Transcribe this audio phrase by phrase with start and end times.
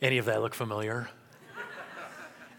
[0.00, 1.08] Any of that look familiar?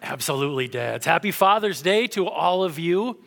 [0.02, 1.06] Absolutely, dads.
[1.06, 3.24] Happy Father's Day to all of you.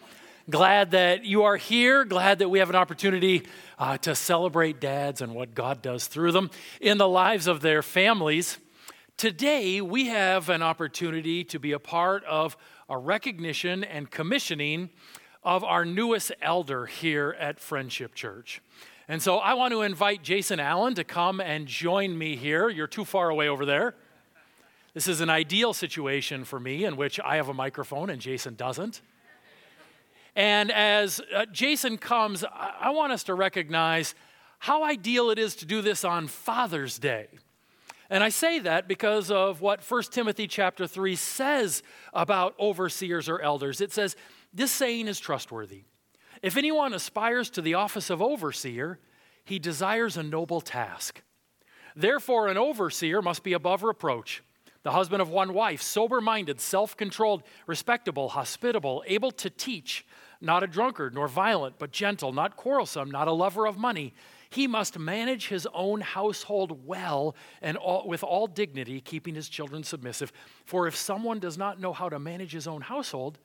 [0.51, 2.05] Glad that you are here.
[2.05, 3.47] Glad that we have an opportunity
[3.79, 7.81] uh, to celebrate dads and what God does through them in the lives of their
[7.83, 8.59] families.
[9.17, 12.55] Today, we have an opportunity to be a part of
[12.91, 14.91] a recognition and commissioning
[15.43, 18.61] of our newest elder here at Friendship Church.
[19.09, 22.69] And so I want to invite Jason Allen to come and join me here.
[22.69, 23.95] You're too far away over there.
[24.95, 28.55] This is an ideal situation for me in which I have a microphone and Jason
[28.55, 29.01] doesn't.
[30.35, 34.15] And as uh, Jason comes, I-, I want us to recognize
[34.59, 37.29] how ideal it is to do this on Father's Day.
[38.09, 43.41] And I say that because of what 1 Timothy chapter 3 says about overseers or
[43.41, 43.81] elders.
[43.81, 44.17] It says,
[44.53, 45.85] This saying is trustworthy.
[46.43, 48.99] If anyone aspires to the office of overseer,
[49.45, 51.23] he desires a noble task.
[51.97, 54.43] Therefore, an overseer must be above reproach,
[54.83, 60.05] the husband of one wife, sober minded, self controlled, respectable, hospitable, able to teach,
[60.41, 64.13] not a drunkard, nor violent, but gentle, not quarrelsome, not a lover of money.
[64.51, 69.83] He must manage his own household well and all, with all dignity, keeping his children
[69.83, 70.33] submissive.
[70.67, 73.39] For if someone does not know how to manage his own household,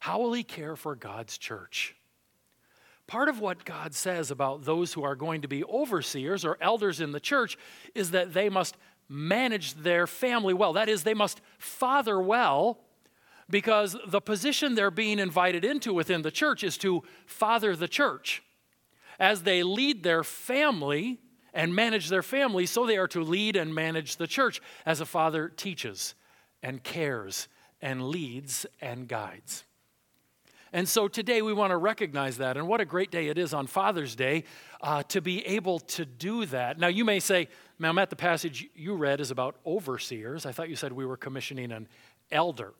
[0.00, 1.94] how will he care for God's church?
[3.06, 7.00] Part of what God says about those who are going to be overseers or elders
[7.00, 7.58] in the church
[7.94, 8.76] is that they must
[9.10, 10.72] manage their family well.
[10.72, 12.78] That is, they must father well
[13.50, 18.42] because the position they're being invited into within the church is to father the church.
[19.18, 21.18] As they lead their family
[21.52, 25.06] and manage their family, so they are to lead and manage the church as a
[25.06, 26.14] father teaches
[26.62, 27.48] and cares
[27.82, 29.64] and leads and guides.
[30.72, 32.56] And so today we want to recognize that.
[32.56, 34.44] And what a great day it is on Father's Day
[34.80, 36.78] uh, to be able to do that.
[36.78, 37.48] Now, you may say,
[37.80, 40.44] "Ma'am, at the passage you read is about overseers.
[40.44, 41.88] I thought you said we were commissioning an
[42.30, 42.74] elder.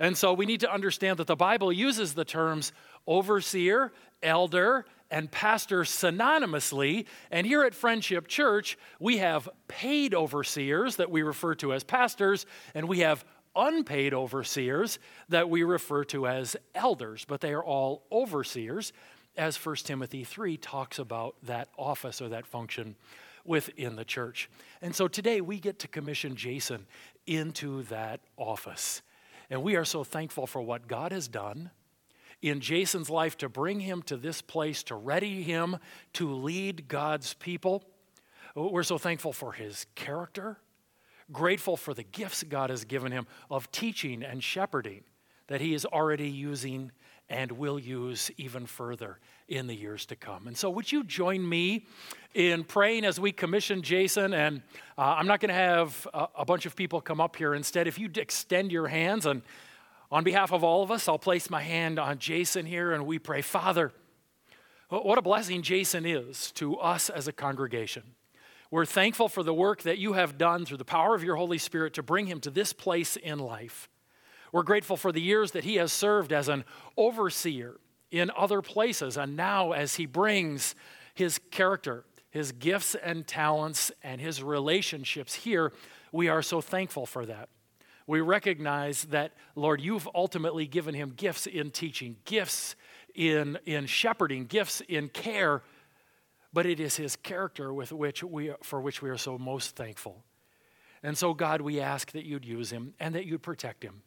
[0.00, 2.72] And so we need to understand that the Bible uses the terms
[3.06, 3.92] overseer,
[4.22, 7.04] elder, and pastor synonymously.
[7.30, 12.46] And here at Friendship Church, we have paid overseers that we refer to as pastors,
[12.74, 18.02] and we have unpaid overseers that we refer to as elders, but they are all
[18.10, 18.94] overseers,
[19.36, 22.96] as 1 Timothy 3 talks about that office or that function
[23.44, 24.50] within the church.
[24.80, 26.86] And so today we get to commission Jason
[27.26, 29.02] into that office.
[29.50, 31.70] And we are so thankful for what God has done
[32.40, 35.76] in Jason's life to bring him to this place, to ready him
[36.14, 37.84] to lead God's people.
[38.54, 40.58] We're so thankful for his character
[41.32, 45.04] grateful for the gifts God has given him of teaching and shepherding
[45.48, 46.92] that he is already using
[47.28, 50.46] and will use even further in the years to come.
[50.46, 51.86] And so, would you join me
[52.34, 54.32] in praying as we commission Jason?
[54.34, 54.62] And
[54.96, 57.54] uh, I'm not going to have a, a bunch of people come up here.
[57.54, 59.42] Instead, if you extend your hands, and
[60.12, 63.18] on behalf of all of us, I'll place my hand on Jason here and we
[63.18, 63.92] pray, Father,
[64.90, 68.02] what a blessing Jason is to us as a congregation.
[68.70, 71.56] We're thankful for the work that you have done through the power of your Holy
[71.56, 73.88] Spirit to bring him to this place in life.
[74.52, 76.64] We're grateful for the years that he has served as an
[76.98, 77.76] overseer
[78.12, 80.76] in other places, and now as he brings
[81.14, 85.72] his character, his gifts and talents, and his relationships here,
[86.12, 87.48] we are so thankful for that.
[88.06, 92.76] We recognize that, Lord, you've ultimately given him gifts in teaching, gifts
[93.14, 95.62] in, in shepherding, gifts in care
[96.52, 100.22] but it is his character with which we, for which we are so most thankful.
[101.02, 104.02] And so, God, we ask that you'd use him and that you'd protect him.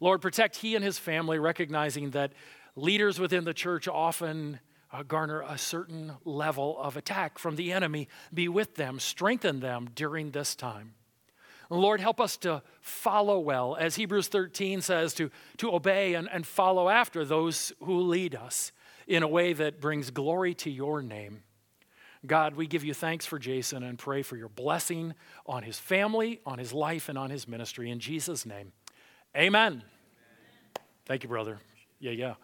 [0.00, 2.32] Lord, protect he and his family, recognizing that
[2.76, 4.60] leaders within the church often
[4.92, 8.08] uh, garner a certain level of attack from the enemy.
[8.32, 10.94] Be with them, strengthen them during this time.
[11.70, 16.46] Lord, help us to follow well, as Hebrews 13 says, to, to obey and, and
[16.46, 18.70] follow after those who lead us
[19.06, 21.42] in a way that brings glory to your name.
[22.26, 25.14] God, we give you thanks for Jason and pray for your blessing
[25.46, 27.90] on his family, on his life, and on his ministry.
[27.90, 28.72] In Jesus' name,
[29.36, 29.72] amen.
[29.72, 29.82] amen.
[31.06, 31.58] Thank you, brother.
[31.98, 32.34] Yeah, yeah.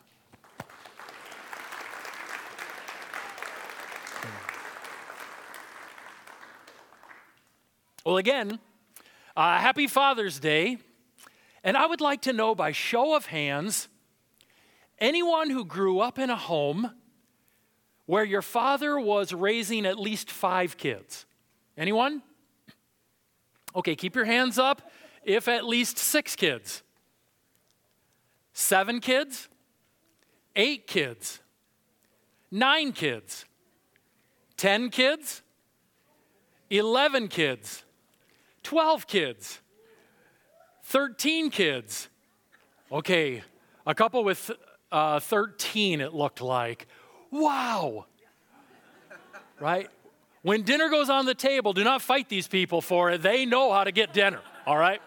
[8.11, 8.59] Well, again,
[9.37, 10.79] uh, happy Father's Day.
[11.63, 13.87] And I would like to know by show of hands
[14.99, 16.91] anyone who grew up in a home
[18.07, 21.25] where your father was raising at least five kids?
[21.79, 22.23] Anyone?
[23.77, 24.91] Okay, keep your hands up
[25.23, 26.83] if at least six kids.
[28.53, 29.49] Seven kids?
[30.57, 31.39] Eight kids?
[32.51, 33.45] Nine kids?
[34.57, 35.43] Ten kids?
[36.71, 37.85] Eleven kids?
[38.63, 39.61] 12 kids,
[40.85, 42.09] 13 kids.
[42.93, 43.43] Okay,
[43.87, 44.51] a couple with
[44.91, 46.87] uh, 13, it looked like.
[47.31, 48.07] Wow.
[49.61, 49.89] Right?
[50.43, 53.23] When dinner goes on the table, do not fight these people for it.
[53.23, 55.01] They know how to get dinner, all right?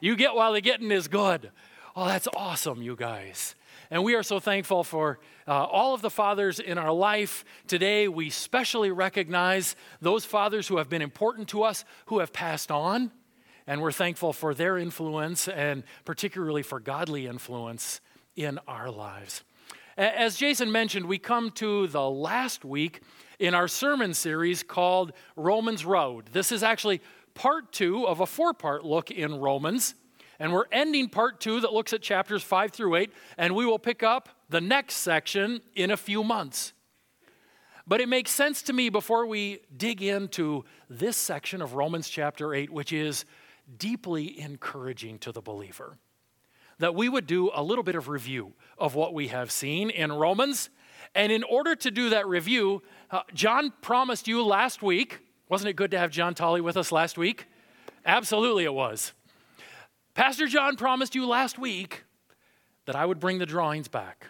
[0.00, 1.50] You get while the getting is good.
[1.96, 3.56] Oh, that's awesome, you guys.
[3.90, 7.44] And we are so thankful for uh, all of the fathers in our life.
[7.66, 12.70] Today, we specially recognize those fathers who have been important to us, who have passed
[12.70, 13.10] on.
[13.66, 18.00] And we're thankful for their influence and particularly for godly influence
[18.34, 19.44] in our lives.
[19.98, 23.02] As Jason mentioned, we come to the last week
[23.38, 26.26] in our sermon series called Romans Road.
[26.32, 27.00] This is actually
[27.34, 29.94] part two of a four part look in Romans.
[30.38, 33.78] And we're ending part two that looks at chapters five through eight, and we will
[33.78, 36.72] pick up the next section in a few months.
[37.88, 42.54] But it makes sense to me before we dig into this section of Romans chapter
[42.54, 43.24] 8, which is
[43.78, 45.96] deeply encouraging to the believer,
[46.78, 50.12] that we would do a little bit of review of what we have seen in
[50.12, 50.68] Romans.
[51.14, 55.76] And in order to do that review, uh, John promised you last week, wasn't it
[55.76, 57.46] good to have John Tolley with us last week?
[58.04, 59.12] Absolutely, it was.
[60.18, 62.02] Pastor John promised you last week
[62.86, 64.26] that I would bring the drawings back,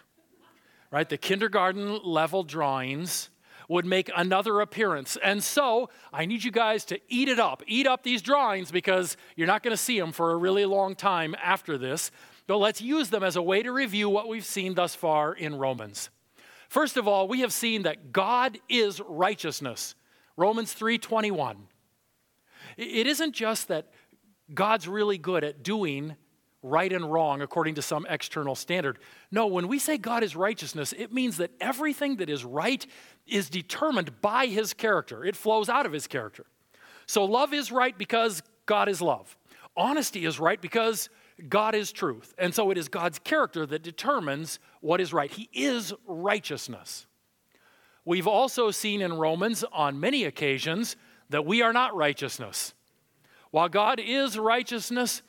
[0.91, 1.09] right?
[1.09, 3.31] The kindergarten level drawings
[3.67, 5.17] would make another appearance.
[5.23, 7.63] And so I need you guys to eat it up.
[7.65, 10.93] Eat up these drawings because you're not going to see them for a really long
[10.93, 12.11] time after this.
[12.45, 15.55] But let's use them as a way to review what we've seen thus far in
[15.55, 16.11] Romans.
[16.67, 19.95] First of all, we have seen that God is righteousness.
[20.37, 21.67] Romans 3:21.
[22.77, 23.87] It isn't just that
[24.53, 26.15] God's really good at doing
[26.61, 28.99] right and wrong according to some external standard.
[29.31, 32.85] No, when we say God is righteousness, it means that everything that is right
[33.27, 35.23] is determined by his character.
[35.23, 36.45] It flows out of his character.
[37.05, 39.37] So love is right because God is love.
[39.77, 41.09] Honesty is right because
[41.47, 42.33] God is truth.
[42.37, 45.31] And so it is God's character that determines what is right.
[45.31, 47.07] He is righteousness.
[48.03, 50.97] We've also seen in Romans on many occasions
[51.29, 52.73] that we are not righteousness.
[53.51, 55.21] While God is righteousness,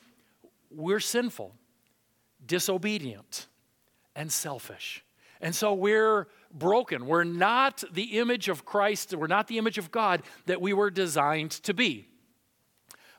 [0.69, 1.55] we're sinful,
[2.45, 3.47] disobedient,
[4.15, 5.03] and selfish.
[5.41, 7.07] And so we're broken.
[7.07, 10.91] We're not the image of Christ, we're not the image of God that we were
[10.91, 12.07] designed to be.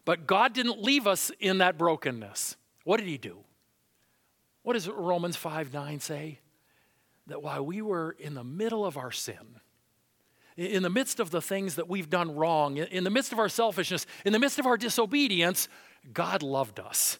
[0.04, 2.56] But God didn't leave us in that brokenness.
[2.84, 3.38] What did he do?
[4.62, 6.38] What does Romans 5 9 say?
[7.28, 9.60] That while we were in the middle of our sin,
[10.66, 13.48] in the midst of the things that we've done wrong, in the midst of our
[13.48, 15.68] selfishness, in the midst of our disobedience,
[16.12, 17.18] God loved us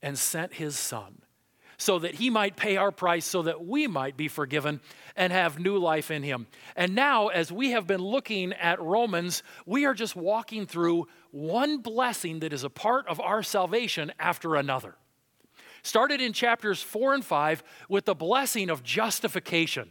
[0.00, 1.22] and sent his son
[1.82, 4.80] so that he might pay our price, so that we might be forgiven
[5.16, 6.46] and have new life in him.
[6.76, 11.78] And now, as we have been looking at Romans, we are just walking through one
[11.78, 14.94] blessing that is a part of our salvation after another.
[15.82, 19.90] Started in chapters four and five with the blessing of justification.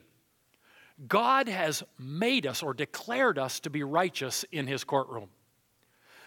[1.08, 5.30] God has made us or declared us to be righteous in his courtroom.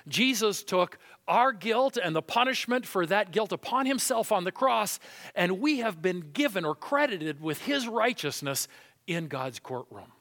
[0.06, 4.98] Jesus took our guilt and the punishment for that guilt upon himself on the cross,
[5.34, 8.68] and we have been given or credited with his righteousness
[9.06, 10.12] in God's courtroom.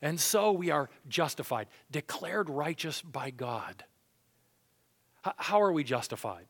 [0.00, 3.84] And so we are justified, declared righteous by God.
[5.22, 6.46] How are we justified?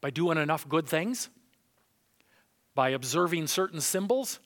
[0.00, 1.30] By doing enough good things?
[2.74, 4.38] By observing certain symbols?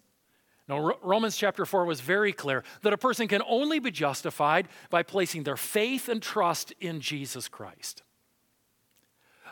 [0.68, 5.02] Now, Romans chapter 4 was very clear that a person can only be justified by
[5.02, 8.02] placing their faith and trust in Jesus Christ.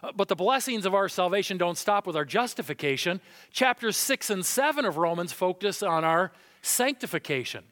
[0.02, 3.20] Uh, but the blessings of our salvation don't stop with our justification.
[3.50, 7.64] Chapters 6 and 7 of Romans focus on our sanctification.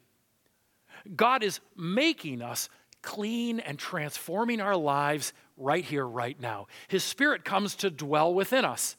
[1.16, 2.68] God is making us
[3.02, 6.66] clean and transforming our lives right here, right now.
[6.88, 8.96] His Spirit comes to dwell within us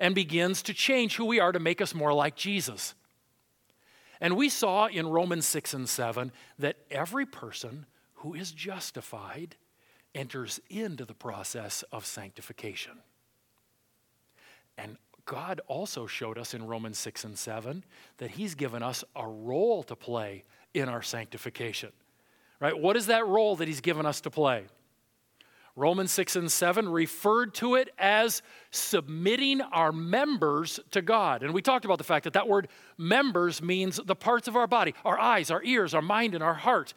[0.00, 2.94] and begins to change who we are to make us more like Jesus.
[4.22, 9.56] And we saw in Romans 6 and 7 that every person who is justified
[10.14, 12.92] enters into the process of sanctification.
[14.78, 17.84] And God also showed us in Romans 6 and 7
[18.18, 21.90] that He's given us a role to play in our sanctification.
[22.60, 22.78] Right?
[22.78, 24.66] What is that role that He's given us to play?
[25.74, 31.42] Romans 6 and 7 referred to it as submitting our members to God.
[31.42, 34.66] And we talked about the fact that that word members means the parts of our
[34.66, 36.92] body, our eyes, our ears, our mind, and our heart.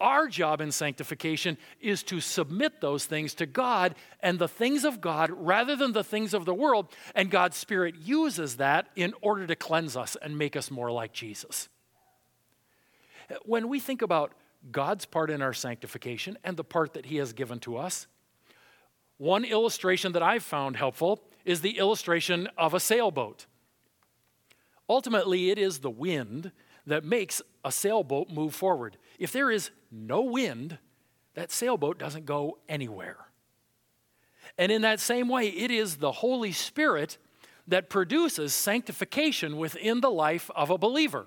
[0.00, 5.00] Our job in sanctification is to submit those things to God and the things of
[5.00, 6.86] God rather than the things of the world.
[7.14, 11.12] And God's Spirit uses that in order to cleanse us and make us more like
[11.12, 11.68] Jesus.
[13.44, 14.32] When we think about
[14.70, 18.06] God's part in our sanctification and the part that He has given to us.
[19.20, 23.44] One illustration that I've found helpful is the illustration of a sailboat.
[24.88, 26.52] Ultimately, it is the wind
[26.86, 28.96] that makes a sailboat move forward.
[29.18, 30.78] If there is no wind,
[31.34, 33.18] that sailboat doesn't go anywhere.
[34.56, 37.18] And in that same way, it is the Holy Spirit
[37.68, 41.26] that produces sanctification within the life of a believer.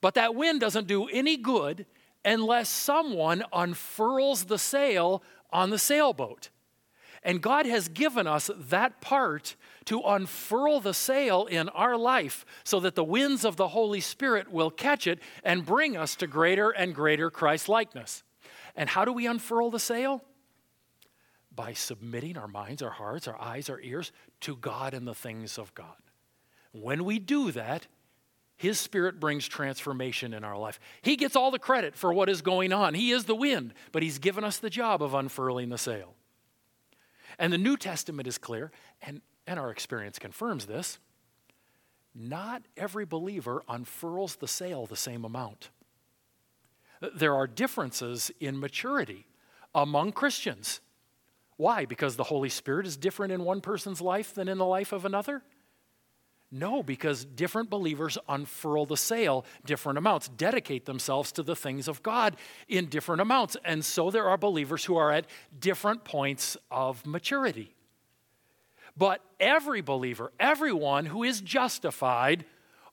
[0.00, 1.86] But that wind doesn't do any good
[2.24, 6.50] unless someone unfurls the sail on the sailboat.
[7.22, 9.56] And God has given us that part
[9.86, 14.52] to unfurl the sail in our life so that the winds of the Holy Spirit
[14.52, 18.22] will catch it and bring us to greater and greater Christ likeness.
[18.76, 20.22] And how do we unfurl the sail?
[21.52, 25.58] By submitting our minds, our hearts, our eyes, our ears to God and the things
[25.58, 25.96] of God.
[26.72, 27.88] When we do that,
[28.58, 30.80] his Spirit brings transformation in our life.
[31.00, 32.92] He gets all the credit for what is going on.
[32.92, 36.14] He is the wind, but He's given us the job of unfurling the sail.
[37.38, 40.98] And the New Testament is clear, and, and our experience confirms this.
[42.16, 45.70] Not every believer unfurls the sail the same amount.
[47.14, 49.28] There are differences in maturity
[49.72, 50.80] among Christians.
[51.56, 51.84] Why?
[51.84, 55.04] Because the Holy Spirit is different in one person's life than in the life of
[55.04, 55.44] another?
[56.50, 62.02] No, because different believers unfurl the sail different amounts, dedicate themselves to the things of
[62.02, 62.36] God
[62.68, 63.56] in different amounts.
[63.64, 65.26] And so there are believers who are at
[65.58, 67.74] different points of maturity.
[68.96, 72.46] But every believer, everyone who is justified,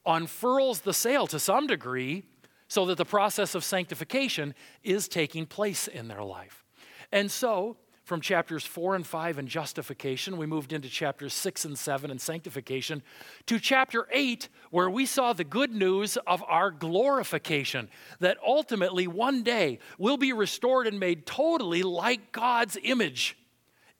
[0.06, 2.24] unfurls the sail to some degree
[2.68, 6.64] so that the process of sanctification is taking place in their life.
[7.12, 10.38] And so from chapters 4 and 5 in justification.
[10.38, 13.02] We moved into chapters 6 and 7 in sanctification
[13.48, 19.42] to chapter 8, where we saw the good news of our glorification that ultimately one
[19.42, 23.38] day we'll be restored and made totally like God's image,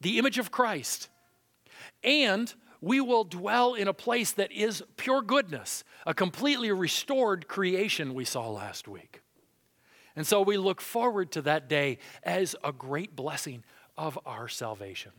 [0.00, 1.08] the image of Christ.
[2.04, 8.14] And we will dwell in a place that is pure goodness, a completely restored creation
[8.14, 9.20] we saw last week.
[10.14, 13.64] And so we look forward to that day as a great blessing
[13.96, 15.12] of our salvation.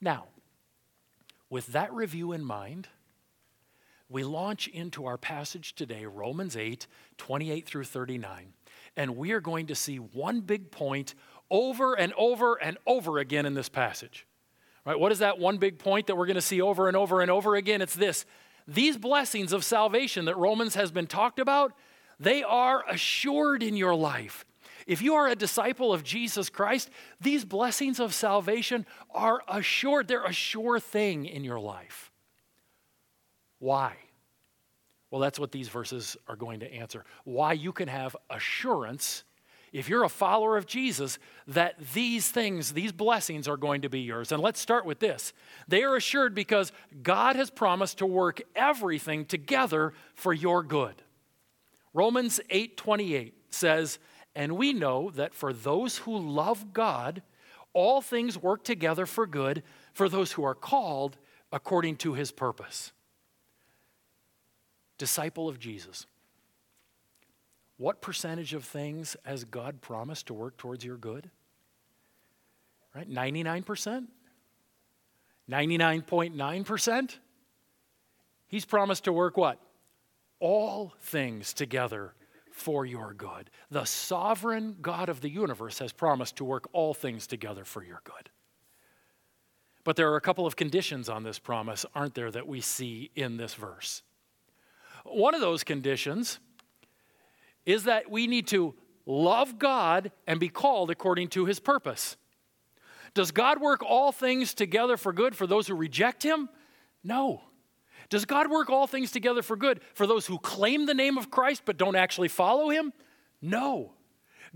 [0.00, 0.26] Now,
[1.50, 2.88] with that review in mind,
[4.08, 6.86] we launch into our passage today, Romans 8,
[7.18, 8.52] 28 through 39.
[8.96, 11.14] And we are going to see one big point
[11.50, 14.26] over and over and over again in this passage.
[14.84, 14.98] Right?
[14.98, 17.30] What is that one big point that we're going to see over and over and
[17.30, 17.82] over again?
[17.82, 18.24] It's this.
[18.66, 21.72] These blessings of salvation that Romans has been talked about,
[22.18, 24.44] they are assured in your life.
[24.88, 26.88] If you are a disciple of Jesus Christ,
[27.20, 30.08] these blessings of salvation are assured.
[30.08, 32.10] They're a sure thing in your life.
[33.58, 33.96] Why?
[35.10, 37.04] Well, that's what these verses are going to answer.
[37.24, 39.24] Why you can have assurance,
[39.74, 41.18] if you're a follower of Jesus,
[41.48, 44.32] that these things, these blessings are going to be yours.
[44.32, 45.34] And let's start with this.
[45.68, 51.02] They are assured because God has promised to work everything together for your good.
[51.92, 53.98] Romans 8:28 says,
[54.38, 57.22] and we know that for those who love God,
[57.72, 61.16] all things work together for good for those who are called
[61.50, 62.92] according to his purpose.
[64.96, 66.06] Disciple of Jesus.
[67.78, 71.28] What percentage of things has God promised to work towards your good?
[72.94, 73.10] Right?
[73.10, 74.06] 99%?
[75.50, 77.16] 99.9%?
[78.46, 79.58] He's promised to work what?
[80.38, 82.14] All things together
[82.58, 83.50] for your good.
[83.70, 88.00] The sovereign God of the universe has promised to work all things together for your
[88.04, 88.30] good.
[89.84, 93.10] But there are a couple of conditions on this promise, aren't there, that we see
[93.14, 94.02] in this verse?
[95.04, 96.38] One of those conditions
[97.64, 98.74] is that we need to
[99.06, 102.16] love God and be called according to his purpose.
[103.14, 106.48] Does God work all things together for good for those who reject him?
[107.02, 107.42] No.
[108.10, 111.30] Does God work all things together for good for those who claim the name of
[111.30, 112.92] Christ but don't actually follow him?
[113.42, 113.92] No.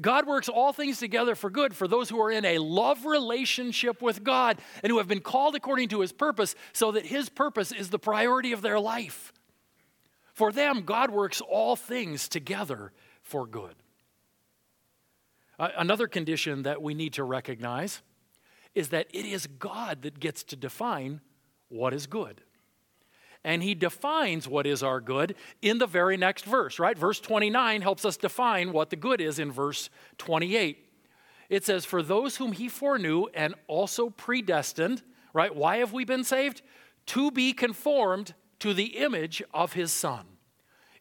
[0.01, 4.01] God works all things together for good for those who are in a love relationship
[4.01, 7.73] with God and who have been called according to his purpose so that his purpose
[7.73, 9.33] is the priority of their life.
[10.33, 13.75] For them, God works all things together for good.
[15.59, 18.01] Another condition that we need to recognize
[18.75, 21.21] is that it is God that gets to define
[21.69, 22.41] what is good.
[23.45, 26.97] And he defines what is our good in the very next verse, right?
[26.97, 30.79] Verse 29 helps us define what the good is in verse 28.
[31.49, 35.55] It says, For those whom he foreknew and also predestined, right?
[35.55, 36.63] Why have we been saved?
[37.07, 40.25] To be conformed to the image of his son,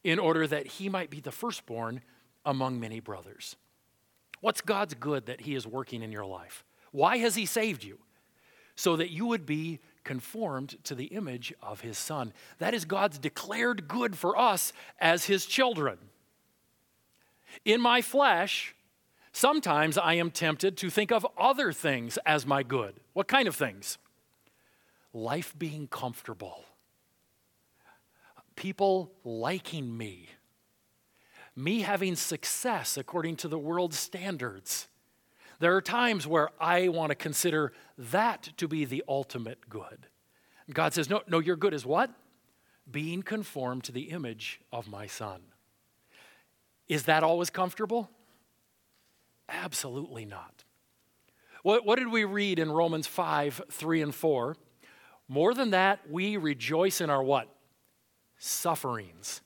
[0.03, 2.01] in order that he might be the firstborn
[2.43, 3.55] among many brothers.
[4.41, 6.65] What's God's good that He is working in your life?
[6.91, 7.99] Why has He saved you?
[8.75, 12.33] So that you would be conformed to the image of His Son.
[12.59, 15.97] That is God's declared good for us as His children.
[17.65, 18.75] In my flesh,
[19.31, 22.95] sometimes I am tempted to think of other things as my good.
[23.13, 23.97] What kind of things?
[25.13, 26.63] Life being comfortable,
[28.55, 30.29] people liking me,
[31.55, 34.87] me having success according to the world's standards.
[35.61, 40.07] There are times where I want to consider that to be the ultimate good.
[40.73, 42.09] God says, No, no, your good is what?
[42.89, 45.41] Being conformed to the image of my son.
[46.87, 48.09] Is that always comfortable?
[49.47, 50.63] Absolutely not.
[51.61, 54.55] What, what did we read in Romans 5 3 and 4?
[55.27, 57.47] More than that, we rejoice in our what?
[58.39, 59.41] Sufferings.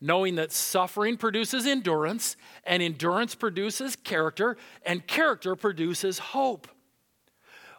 [0.00, 6.68] Knowing that suffering produces endurance, and endurance produces character, and character produces hope.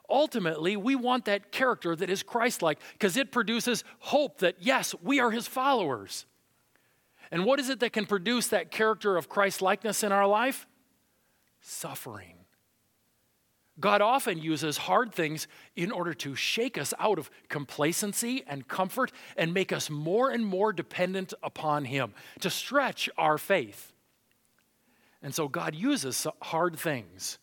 [0.09, 4.95] Ultimately, we want that character that is Christ like because it produces hope that, yes,
[5.03, 6.25] we are his followers.
[7.29, 10.65] And what is it that can produce that character of Christ likeness in our life?
[11.59, 12.35] Suffering.
[13.79, 19.11] God often uses hard things in order to shake us out of complacency and comfort
[19.35, 23.93] and make us more and more dependent upon Him, to stretch our faith.
[25.21, 27.37] And so God uses hard things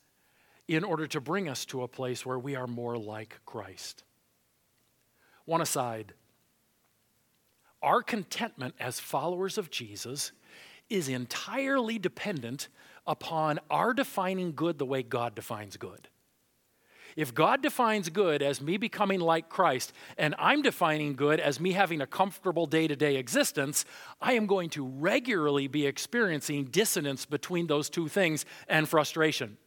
[0.66, 4.02] in order to bring us to a place where we are more like Christ.
[5.44, 6.14] One aside
[7.82, 10.32] our contentment as followers of Jesus
[10.88, 12.68] is entirely dependent
[13.06, 16.08] upon our defining good the way God defines good.
[17.16, 21.73] If God defines good as me becoming like Christ, and I'm defining good as me
[21.73, 23.85] having a comfortable day to day existence,
[24.21, 29.58] I am going to regularly be experiencing dissonance between those two things and frustration.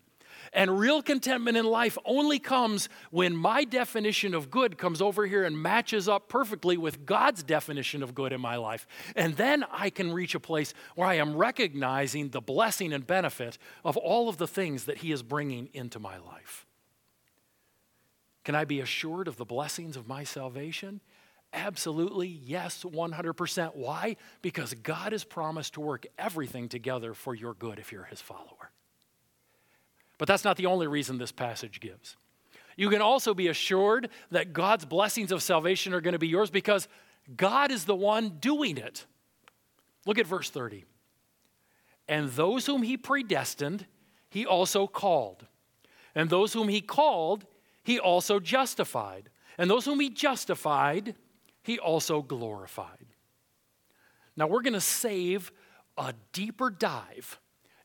[0.53, 5.43] And real contentment in life only comes when my definition of good comes over here
[5.43, 8.87] and matches up perfectly with God's definition of good in my life.
[9.15, 13.57] And then I can reach a place where I am recognizing the blessing and benefit
[13.83, 16.66] of all of the things that He is bringing into my life.
[18.47, 21.01] Can I be assured of the blessings of my salvation?
[21.51, 23.75] Absolutely, yes, 100%.
[23.75, 24.15] Why?
[24.41, 28.71] Because God has promised to work everything together for your good if you're His follower.
[30.17, 32.15] But that's not the only reason this passage gives.
[32.77, 36.49] You can also be assured that God's blessings of salvation are going to be yours
[36.49, 36.87] because
[37.35, 39.05] God is the one doing it.
[40.05, 40.85] Look at verse 30.
[42.07, 43.87] And those whom he predestined,
[44.29, 45.45] he also called.
[46.15, 47.45] And those whom he called,
[47.87, 49.29] he also justified.
[49.57, 51.15] And those whom he justified,
[51.63, 53.05] he also glorified.
[54.35, 55.53] Now we're going to save
[55.97, 57.39] a deeper dive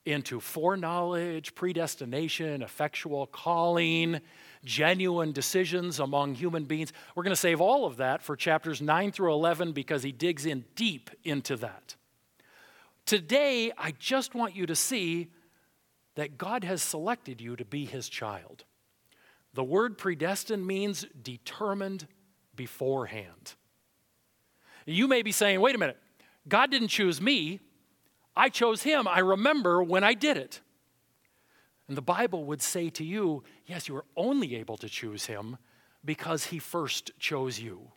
[0.05, 4.21] into foreknowledge, predestination, effectual calling,
[4.65, 6.93] genuine decisions among human beings.
[7.15, 10.47] We're going to save all of that for chapters 9 through 11 because he digs
[10.47, 11.95] in deep into that.
[13.07, 15.29] Today, I just want you to see
[16.17, 18.65] that God has selected you to be his child.
[19.55, 22.07] The word predestined means determined
[22.55, 23.55] beforehand.
[24.87, 25.99] You may be saying, wait a minute,
[26.49, 27.61] God didn't choose me,
[28.35, 29.07] I chose him.
[29.07, 30.61] I remember when I did it.
[31.87, 35.59] And the Bible would say to you, yes, you were only able to choose him
[36.05, 37.91] because he first chose you.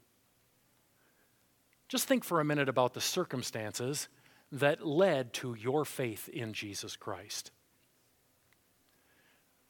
[1.87, 4.09] Just think for a minute about the circumstances
[4.51, 7.51] that led to your faith in Jesus Christ.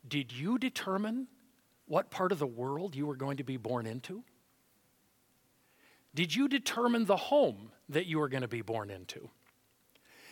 [0.08, 1.28] Did you determine
[1.88, 4.24] what part of the world you were going to be born into?
[6.14, 9.30] Did you determine the home that you were going to be born into?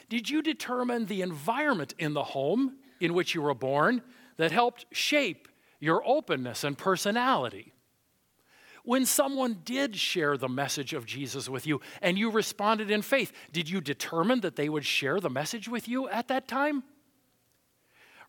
[0.09, 4.01] Did you determine the environment in the home in which you were born
[4.37, 5.47] that helped shape
[5.79, 7.73] your openness and personality?
[8.85, 13.31] When someone did share the message of Jesus with you and you responded in faith,
[13.51, 16.83] did you determine that they would share the message with you at that time?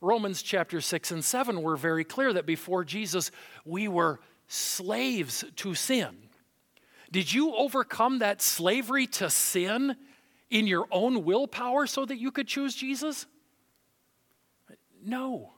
[0.04, 3.30] Romans chapter 6 and 7 were very clear that before Jesus,
[3.64, 6.16] we were slaves to sin.
[7.10, 9.96] Did you overcome that slavery to sin
[10.50, 13.26] in your own willpower so that you could choose Jesus?
[15.02, 15.53] No.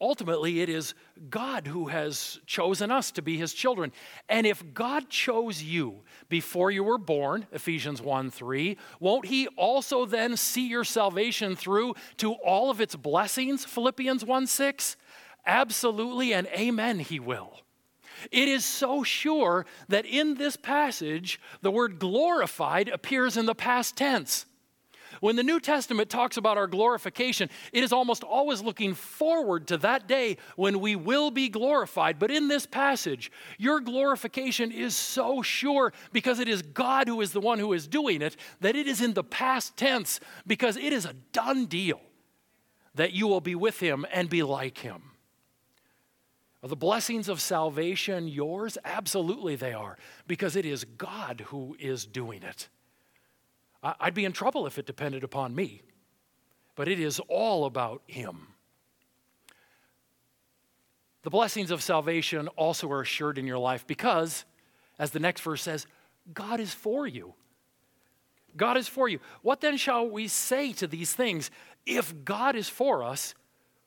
[0.00, 0.94] Ultimately, it is
[1.30, 3.92] God who has chosen us to be his children.
[4.28, 10.04] And if God chose you before you were born, Ephesians 1 3, won't he also
[10.04, 14.96] then see your salvation through to all of its blessings, Philippians 1 6?
[15.46, 17.60] Absolutely and amen, he will.
[18.30, 23.96] It is so sure that in this passage, the word glorified appears in the past
[23.96, 24.46] tense.
[25.20, 29.76] When the New Testament talks about our glorification, it is almost always looking forward to
[29.78, 32.18] that day when we will be glorified.
[32.18, 37.32] But in this passage, your glorification is so sure because it is God who is
[37.32, 40.92] the one who is doing it that it is in the past tense because it
[40.92, 42.00] is a done deal
[42.94, 45.02] that you will be with Him and be like Him.
[46.62, 48.78] Are the blessings of salvation yours?
[48.84, 52.68] Absolutely, they are, because it is God who is doing it.
[53.84, 55.82] I'd be in trouble if it depended upon me,
[56.74, 58.48] but it is all about Him.
[61.22, 64.44] The blessings of salvation also are assured in your life because,
[64.98, 65.86] as the next verse says,
[66.32, 67.34] God is for you.
[68.56, 69.18] God is for you.
[69.42, 71.50] What then shall we say to these things?
[71.84, 73.34] If God is for us,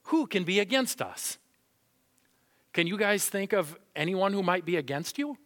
[0.04, 1.38] who can be against us?
[2.74, 5.38] Can you guys think of anyone who might be against you?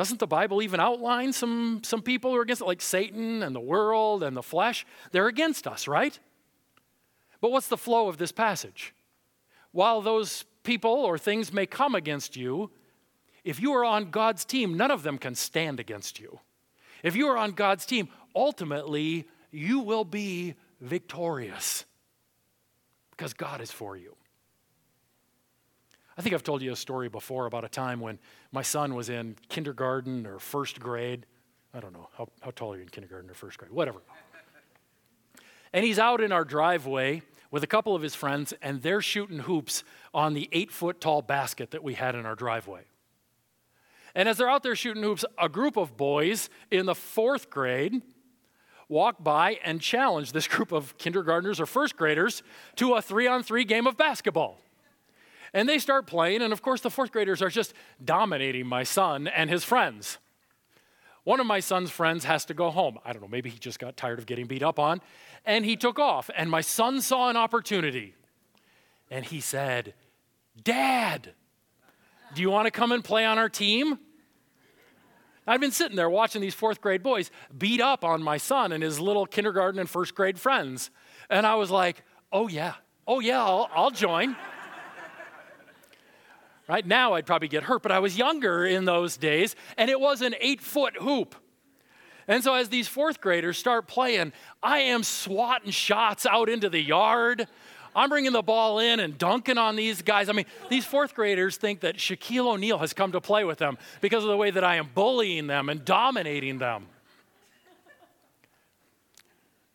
[0.00, 3.54] Doesn't the Bible even outline some, some people who are against it, like Satan and
[3.54, 4.86] the world and the flesh?
[5.12, 6.18] They're against us, right?
[7.42, 8.94] But what's the flow of this passage?
[9.72, 12.70] While those people or things may come against you,
[13.44, 16.40] if you are on God's team, none of them can stand against you.
[17.02, 21.84] If you are on God's team, ultimately you will be victorious
[23.10, 24.16] because God is for you.
[26.20, 28.18] I think I've told you a story before about a time when
[28.52, 31.24] my son was in kindergarten or first grade.
[31.72, 32.10] I don't know.
[32.12, 33.72] How, how tall are you in kindergarten or first grade?
[33.72, 34.00] Whatever.
[35.72, 39.38] And he's out in our driveway with a couple of his friends, and they're shooting
[39.38, 42.82] hoops on the eight foot tall basket that we had in our driveway.
[44.14, 48.02] And as they're out there shooting hoops, a group of boys in the fourth grade
[48.90, 52.42] walk by and challenge this group of kindergartners or first graders
[52.76, 54.60] to a three on three game of basketball.
[55.52, 59.26] And they start playing, and of course, the fourth graders are just dominating my son
[59.26, 60.18] and his friends.
[61.24, 62.98] One of my son's friends has to go home.
[63.04, 65.00] I don't know, maybe he just got tired of getting beat up on,
[65.44, 66.30] and he took off.
[66.36, 68.14] And my son saw an opportunity,
[69.10, 69.94] and he said,
[70.62, 71.34] Dad,
[72.34, 73.98] do you want to come and play on our team?
[75.46, 78.82] I've been sitting there watching these fourth grade boys beat up on my son and
[78.82, 80.90] his little kindergarten and first grade friends.
[81.28, 82.74] And I was like, oh, yeah,
[83.06, 84.36] oh, yeah, I'll, I'll join.
[86.70, 89.98] Right now, I'd probably get hurt, but I was younger in those days, and it
[89.98, 91.34] was an eight foot hoop.
[92.28, 96.80] And so, as these fourth graders start playing, I am swatting shots out into the
[96.80, 97.48] yard.
[97.96, 100.28] I'm bringing the ball in and dunking on these guys.
[100.28, 103.76] I mean, these fourth graders think that Shaquille O'Neal has come to play with them
[104.00, 106.86] because of the way that I am bullying them and dominating them.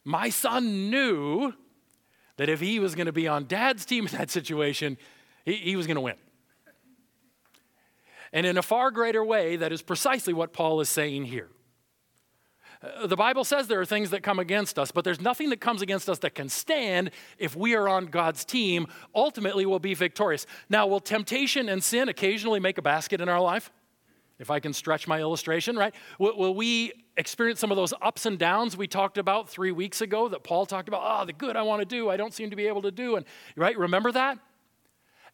[0.06, 1.54] My son knew
[2.38, 4.98] that if he was going to be on dad's team in that situation,
[5.44, 6.16] he, he was going to win.
[8.36, 11.48] And in a far greater way, that is precisely what Paul is saying here.
[12.84, 15.62] Uh, the Bible says there are things that come against us, but there's nothing that
[15.62, 18.88] comes against us that can stand if we are on God's team.
[19.16, 20.46] Ultimately, we'll be victorious.
[20.68, 23.72] Now, will temptation and sin occasionally make a basket in our life?
[24.38, 25.96] If I can stretch my illustration, right?
[26.20, 30.02] Will, will we experience some of those ups and downs we talked about three weeks
[30.02, 31.04] ago that Paul talked about?
[31.06, 33.16] Oh, the good I want to do, I don't seem to be able to do.
[33.16, 34.40] And right, remember that?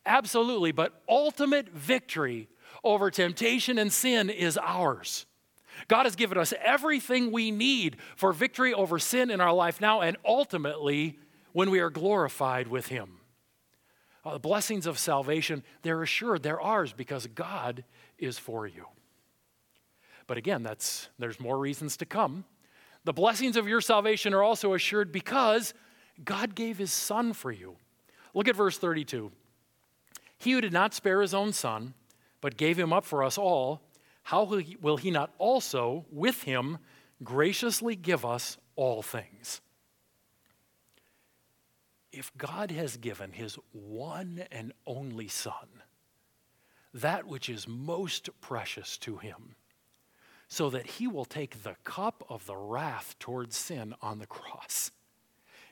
[0.06, 0.72] Absolutely.
[0.72, 2.48] But ultimate victory
[2.84, 5.26] over temptation and sin is ours.
[5.88, 10.02] God has given us everything we need for victory over sin in our life now
[10.02, 11.18] and ultimately
[11.54, 13.20] when we are glorified with Him.
[14.24, 17.84] Uh, the blessings of salvation, they're assured, they're ours because God
[18.20, 18.86] is for you.
[20.28, 22.46] But again, that's, there's more reasons to come.
[23.04, 25.74] The blessings of your salvation are also assured because
[26.24, 27.76] God gave His Son for you.
[28.34, 29.32] Look at verse 32.
[30.38, 31.96] He who did not spare His own Son,
[32.42, 33.82] but gave him up for us all,
[34.24, 36.78] how will he not also, with him,
[37.24, 39.62] graciously give us all things?
[42.12, 45.54] If God has given his one and only Son,
[46.94, 49.56] that which is most precious to him,
[50.48, 54.92] so that he will take the cup of the wrath towards sin on the cross.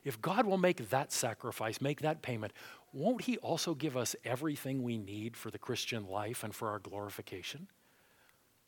[0.06, 2.54] If God will make that sacrifice, make that payment,
[2.94, 6.80] won't He also give us everything we need for the Christian life and for our
[6.80, 7.68] glorification?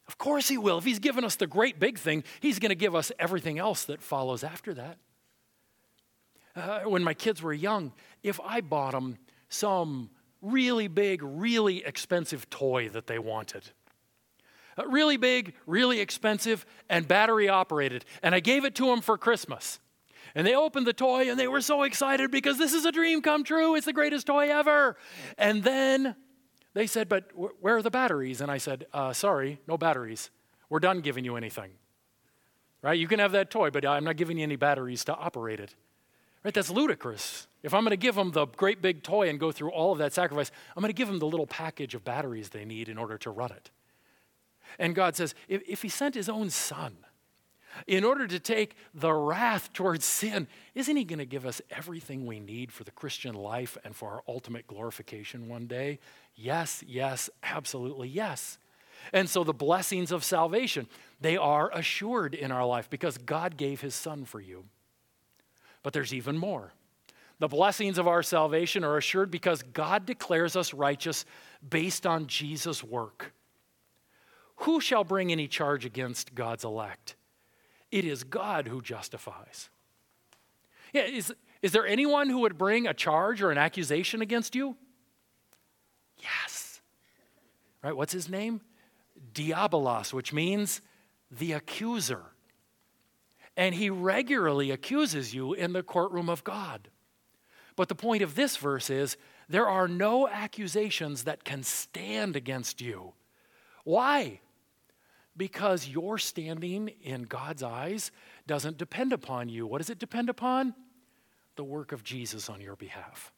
[0.08, 0.78] Of course He will.
[0.78, 3.86] If He's given us the great big thing, He's going to give us everything else
[3.86, 4.98] that follows after that.
[6.56, 9.18] Uh, when my kids were young, if I bought them
[9.50, 10.10] some
[10.42, 13.64] really big, really expensive toy that they wanted,
[14.78, 19.18] uh, really big, really expensive, and battery operated, and I gave it to them for
[19.18, 19.80] Christmas.
[20.34, 23.22] And they opened the toy and they were so excited because this is a dream
[23.22, 23.76] come true.
[23.76, 24.96] It's the greatest toy ever.
[25.38, 26.16] And then
[26.74, 28.42] they said, But where are the batteries?
[28.42, 30.30] And I said, uh, Sorry, no batteries.
[30.70, 31.72] We're done giving you anything.
[32.82, 32.98] right?
[32.98, 35.76] You can have that toy, but I'm not giving you any batteries to operate it.
[36.46, 36.54] Right?
[36.54, 37.48] That's ludicrous.
[37.62, 40.00] If I'm going to give them the great big toy and go through all of
[40.00, 42.98] that sacrifice, I'm going to give them the little package of batteries they need in
[42.98, 43.70] order to run it.
[44.80, 46.96] And God says, if, if He sent His own Son
[47.88, 52.26] in order to take the wrath towards sin, isn't He going to give us everything
[52.26, 56.00] we need for the Christian life and for our ultimate glorification one day?
[56.36, 58.58] Yes, yes, absolutely yes.
[59.14, 60.88] And so the blessings of salvation,
[61.20, 64.66] they are assured in our life because God gave His Son for you.
[65.84, 66.74] But there's even more.
[67.40, 71.26] The blessings of our salvation are assured because God declares us righteous
[71.68, 73.34] based on Jesus' work.
[74.58, 77.16] Who shall bring any charge against God's elect?
[77.92, 79.70] It is God who justifies.
[80.94, 84.76] Yeah, is, is there anyone who would bring a charge or an accusation against you?
[86.18, 86.82] Yes.
[87.84, 87.96] Right?
[87.96, 88.62] What's his name?
[89.34, 90.82] Diabolos, which means
[91.30, 92.32] the accuser
[93.58, 96.90] and he regularly accuses you in the courtroom of God.
[97.76, 99.18] But the point of this verse is
[99.50, 103.14] there are no accusations that can stand against you.
[103.84, 104.40] Why?
[105.38, 108.12] Because your standing in God's eyes
[108.48, 109.66] doesn't depend upon you.
[109.66, 110.74] What does it depend upon?
[111.56, 113.32] The work of Jesus on your behalf.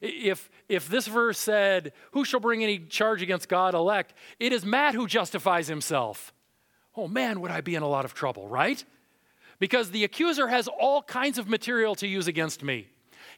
[0.00, 4.14] If, if this verse said, Who shall bring any charge against God elect?
[4.38, 6.32] It is Matt who justifies himself
[6.98, 8.84] oh man, would I be in a lot of trouble, right?
[9.60, 12.88] Because the accuser has all kinds of material to use against me.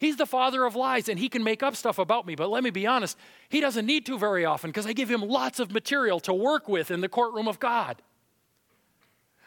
[0.00, 2.64] He's the father of lies and he can make up stuff about me, but let
[2.64, 3.18] me be honest,
[3.50, 6.68] he doesn't need to very often because I give him lots of material to work
[6.68, 8.00] with in the courtroom of God.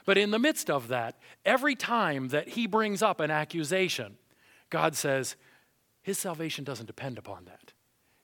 [0.06, 4.18] But in the midst of that, every time that he brings up an accusation,
[4.70, 5.36] God says,
[6.04, 7.74] his salvation doesn't depend upon that.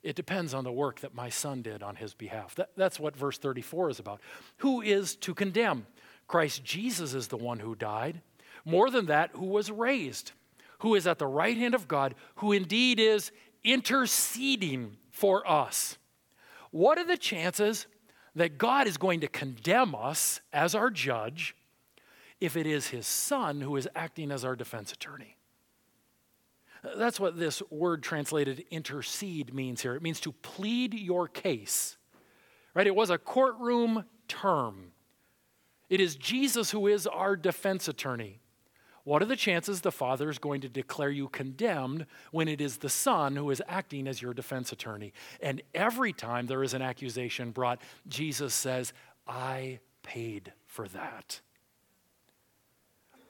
[0.03, 2.53] It depends on the work that my son did on his behalf.
[2.55, 4.21] That, that's what verse 34 is about.
[4.57, 5.87] Who is to condemn?
[6.27, 8.21] Christ Jesus is the one who died.
[8.65, 10.33] More than that, who was raised,
[10.79, 13.31] who is at the right hand of God, who indeed is
[13.63, 15.97] interceding for us.
[16.71, 17.87] What are the chances
[18.35, 21.55] that God is going to condemn us as our judge
[22.39, 25.35] if it is his son who is acting as our defense attorney?
[26.95, 29.95] That's what this word translated intercede means here.
[29.95, 31.97] It means to plead your case.
[32.73, 32.87] Right?
[32.87, 34.91] It was a courtroom term.
[35.89, 38.39] It is Jesus who is our defense attorney.
[39.09, 42.77] What are the chances the Father is going to declare you condemned when it is
[42.77, 45.13] the Son who is acting as your defense attorney?
[45.41, 48.93] And every time there is an accusation brought, Jesus says,
[49.25, 51.41] I paid for that.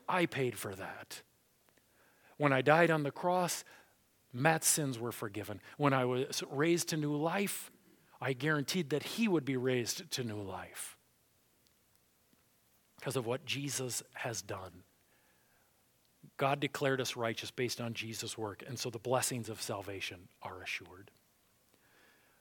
[0.10, 1.22] I paid for that.
[2.36, 3.64] When I died on the cross,
[4.34, 5.62] Matt's sins were forgiven.
[5.78, 7.72] When I was raised to new life,
[8.20, 10.98] I guaranteed that he would be raised to new life
[12.98, 14.84] because of what Jesus has done.
[16.40, 20.64] God declared us righteous based on Jesus' work, and so the blessings of salvation are
[20.64, 21.12] assured.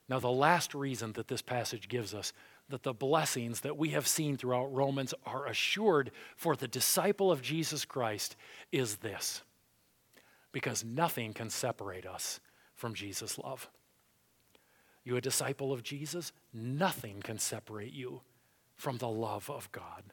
[0.09, 2.33] Now, the last reason that this passage gives us
[2.69, 7.43] that the blessings that we have seen throughout Romans are assured for the disciple of
[7.43, 8.37] Jesus Christ
[8.71, 9.43] is this
[10.53, 12.41] because nothing can separate us
[12.75, 13.69] from Jesus' love.
[15.03, 16.33] You a disciple of Jesus?
[16.53, 18.21] Nothing can separate you
[18.77, 20.05] from the love of God.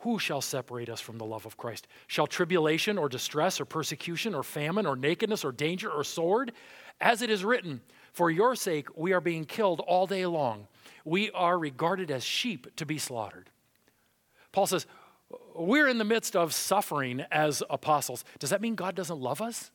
[0.00, 1.86] Who shall separate us from the love of Christ?
[2.06, 6.52] Shall tribulation or distress or persecution or famine or nakedness or danger or sword?
[7.00, 7.80] As it is written,
[8.12, 10.68] For your sake we are being killed all day long.
[11.04, 13.50] We are regarded as sheep to be slaughtered.
[14.52, 14.86] Paul says,
[15.54, 18.24] we're in the midst of suffering as apostles.
[18.38, 19.70] Does that mean God doesn't love us?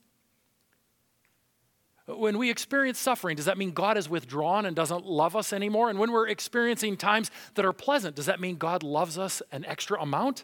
[2.08, 5.90] When we experience suffering, does that mean God is withdrawn and doesn't love us anymore?
[5.90, 9.66] And when we're experiencing times that are pleasant, does that mean God loves us an
[9.66, 10.44] extra amount?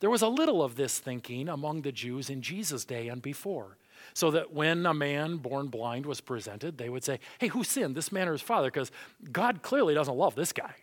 [0.00, 3.78] There was a little of this thinking among the Jews in Jesus' day and before.
[4.14, 7.94] So that when a man born blind was presented, they would say, Hey, who sinned,
[7.94, 8.66] this man or his father?
[8.66, 8.90] Because
[9.30, 10.74] God clearly doesn't love this guy.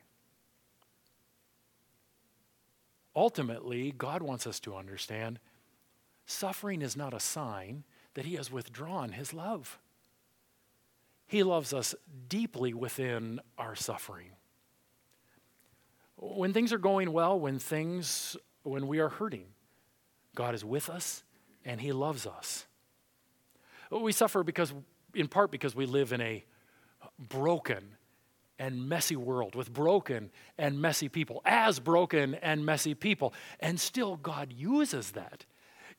[3.16, 5.40] Ultimately, God wants us to understand
[6.26, 9.80] suffering is not a sign that He has withdrawn His love.
[11.26, 11.94] He loves us
[12.28, 14.32] deeply within our suffering.
[16.18, 19.46] When things are going well, when things, when we are hurting,
[20.36, 21.24] God is with us
[21.64, 22.66] and He loves us.
[23.92, 24.74] We suffer because,
[25.14, 26.44] in part, because we live in a
[27.18, 27.96] broken
[28.58, 33.34] and messy world with broken and messy people, as broken and messy people.
[33.60, 35.46] And still, God uses that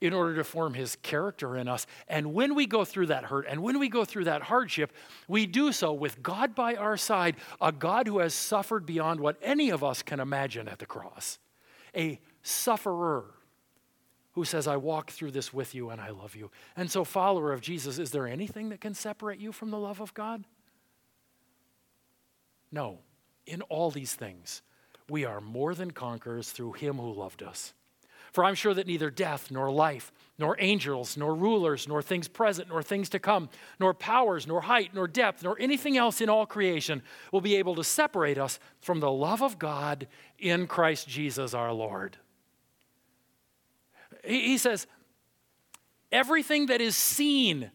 [0.01, 1.87] in order to form his character in us.
[2.09, 4.93] And when we go through that hurt and when we go through that hardship,
[5.29, 9.37] we do so with God by our side, a God who has suffered beyond what
[9.43, 11.39] any of us can imagine at the cross.
[11.95, 13.25] a sufferer
[14.33, 16.51] who says, I walk through this with you and I love you.
[16.77, 20.01] And so, follower of Jesus, is there anything that can separate you from the love
[20.01, 20.45] of God?
[22.71, 23.01] No.
[23.47, 24.63] In all these things,
[25.09, 27.75] we are more than conquerors through him who loved us.
[28.33, 32.69] For I'm sure that neither death, nor life, nor angels, nor rulers, nor things present,
[32.69, 36.47] nor things to come, nor powers, nor height, nor depth, nor anything else in all
[36.47, 40.07] creation will be able to separate us from the love of God
[40.39, 42.17] in Christ Jesus our Lord.
[44.25, 44.87] He says,
[46.13, 47.71] everything that is seen,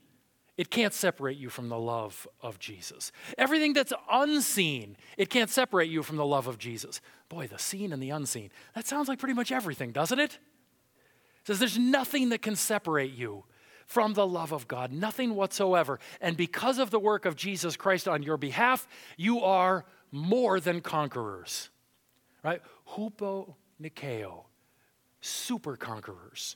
[0.58, 3.12] it can't separate you from the love of Jesus.
[3.38, 7.02] Everything that's unseen, it can't separate you from the love of Jesus.
[7.28, 8.52] Boy, the seen and the unseen.
[8.74, 10.34] That sounds like pretty much everything, doesn't it?
[10.34, 13.44] It says there's nothing that can separate you
[13.86, 16.00] from the love of God, nothing whatsoever.
[16.22, 18.88] And because of the work of Jesus Christ on your behalf,
[19.18, 21.70] you are more than conquerors.
[22.44, 22.62] Right?
[22.96, 24.46] Hupo Nikeo,
[25.22, 26.56] super conquerors.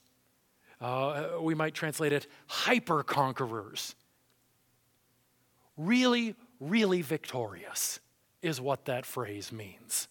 [0.81, 3.95] Uh, we might translate it hyper conquerors.
[5.77, 7.99] Really, really victorious
[8.41, 10.07] is what that phrase means.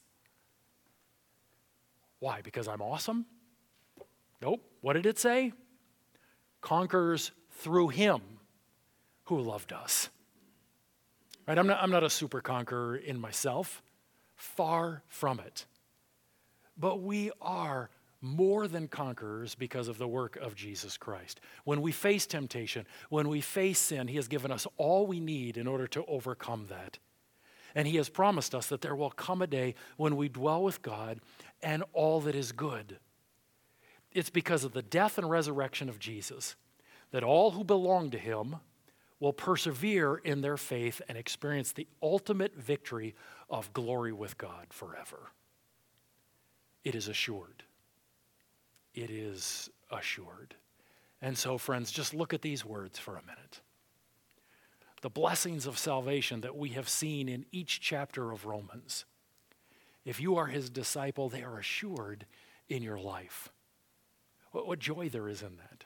[2.20, 2.40] Why?
[2.42, 3.26] Because I'm awesome?
[4.42, 4.62] Nope.
[4.80, 5.52] What did it say?
[6.60, 8.20] Conquers through him
[9.24, 10.08] who loved us.
[11.46, 11.58] Right?
[11.58, 13.82] I'm not, I'm not a super conqueror in myself,
[14.36, 15.66] far from it.
[16.76, 21.40] But we are more than conquerors because of the work of Jesus Christ.
[21.64, 25.56] When we face temptation, when we face sin, He has given us all we need
[25.56, 26.98] in order to overcome that.
[27.74, 30.82] And He has promised us that there will come a day when we dwell with
[30.82, 31.20] God
[31.62, 32.98] and all that is good.
[34.12, 36.56] It's because of the death and resurrection of Jesus
[37.10, 38.56] that all who belong to Him
[39.20, 43.14] will persevere in their faith and experience the ultimate victory
[43.50, 45.32] of glory with God forever.
[46.84, 47.64] It is assured
[49.02, 50.54] it is assured.
[51.20, 53.60] And so, friends, just look at these words for a minute.
[55.02, 59.04] The blessings of salvation that we have seen in each chapter of Romans.
[60.04, 62.26] If you are his disciple, they are assured
[62.68, 63.50] in your life.
[64.52, 65.84] What, what joy there is in that.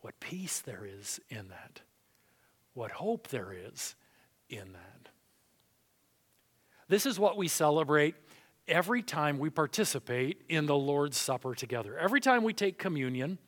[0.00, 1.80] What peace there is in that.
[2.74, 3.96] What hope there is
[4.48, 5.08] in that.
[6.88, 8.14] This is what we celebrate
[8.68, 11.98] every time we participate in the Lord's Supper together.
[11.98, 13.38] Every time we take communion,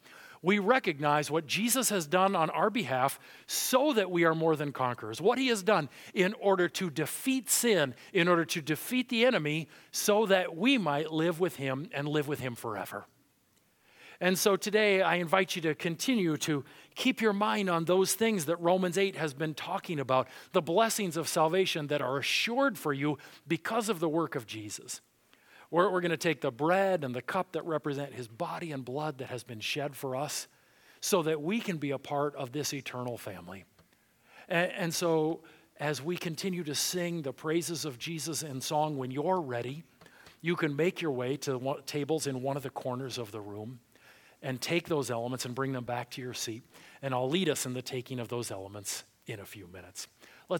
[0.42, 4.72] we recognize what Jesus has done on our behalf so that we are more than
[4.72, 5.20] conquerors.
[5.20, 9.68] What he has done in order to defeat sin, in order to defeat the enemy,
[9.90, 13.06] so that we might live with him and live with him forever.
[14.20, 18.46] And so today I invite you to continue to keep your mind on those things
[18.46, 22.92] that Romans 8 has been talking about, the blessings of salvation that are assured for
[22.92, 25.02] you because of the work of Jesus.
[25.70, 28.84] We're, we're going to take the bread and the cup that represent his body and
[28.84, 30.48] blood that has been shed for us
[31.00, 33.64] so that we can be a part of this eternal family.
[34.48, 35.40] And, and so,
[35.78, 39.84] as we continue to sing the praises of Jesus in song, when you're ready,
[40.40, 43.40] you can make your way to one, tables in one of the corners of the
[43.40, 43.80] room
[44.42, 46.62] and take those elements and bring them back to your seat.
[47.02, 50.08] And I'll lead us in the taking of those elements in a few minutes.